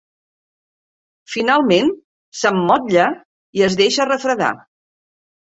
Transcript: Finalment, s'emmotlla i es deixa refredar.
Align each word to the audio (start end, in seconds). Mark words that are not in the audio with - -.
Finalment, 1.33 1.91
s'emmotlla 2.39 3.05
i 3.61 3.67
es 3.69 3.79
deixa 3.83 4.11
refredar. 4.13 4.53